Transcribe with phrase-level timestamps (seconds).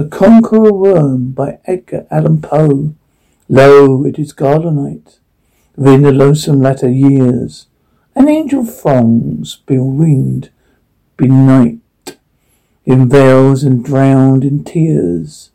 [0.00, 2.94] The Conqueror Worm by Edgar Allan Poe.
[3.50, 5.18] Lo, it is gala night.
[5.76, 7.66] Within the lonesome latter years,
[8.14, 10.48] an angel throngs, been winged,
[11.18, 11.80] benight,
[12.86, 15.50] in veils and drowned in tears.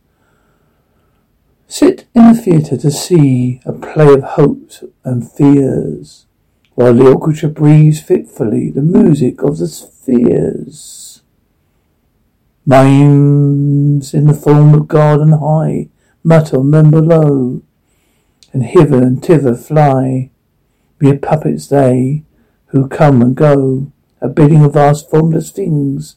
[1.68, 6.28] Sit in the theatre to see a play of hopes and fears,
[6.76, 11.24] while the orchestra breathes fitfully the music of the spheres.
[14.14, 15.90] In the form of garden high
[16.24, 17.62] mutter men below,
[18.52, 20.32] and hither and thither fly.
[21.00, 22.24] Mere puppets they,
[22.68, 26.16] who come and go, a bidding of vast formless things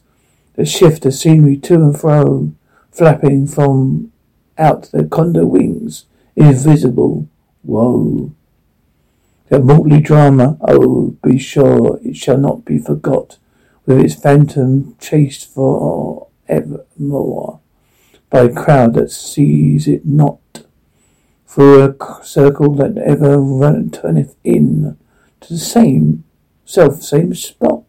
[0.55, 2.53] that shift the scenery to and fro,
[2.91, 4.11] flapping from
[4.57, 7.27] out their condor wings, invisible
[7.63, 8.33] woe.
[9.49, 13.37] That mortally drama, oh, be sure it shall not be forgot,
[13.85, 17.58] with its phantom chased for evermore
[18.29, 20.39] by a crowd that sees it not
[21.47, 24.97] through a circle that ever run, turneth in
[25.41, 26.23] to the same
[26.63, 27.83] self same spot.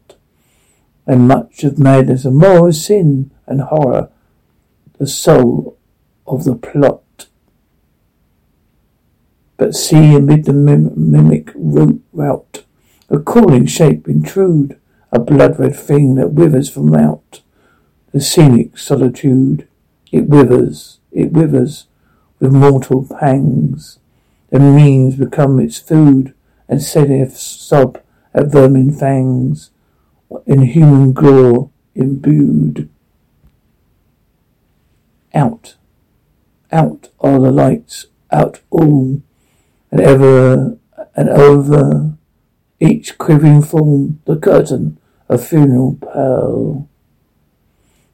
[1.07, 4.11] And much of madness and more sin and horror,
[4.99, 5.77] the soul
[6.27, 7.27] of the plot.
[9.57, 12.65] But see amid the mim- mimic rout,
[13.09, 14.79] a crawling shape intrude,
[15.13, 17.41] a blood red thing that withers from out
[18.13, 19.67] the scenic solitude.
[20.11, 21.87] It withers, it withers
[22.39, 23.99] with mortal pangs.
[24.51, 26.35] The means become its food,
[26.69, 28.01] and saith sob
[28.35, 29.71] at vermin fangs,
[30.47, 32.89] in human gore imbued.
[35.35, 35.77] Out,
[36.73, 39.23] out are the lights, out all,
[39.91, 40.77] and ever
[41.17, 42.17] and over
[42.81, 46.89] each quivering form, the curtain, of funeral pall.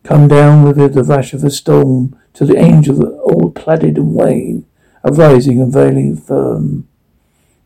[0.07, 4.15] Come down with it the rush of a storm, till the angel all plaided and
[4.15, 4.65] wane,
[5.05, 6.87] arising and veiling firm.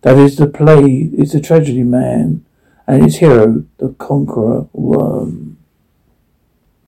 [0.00, 2.46] That is the play, is the tragedy man,
[2.86, 5.49] and his hero, the conqueror worm.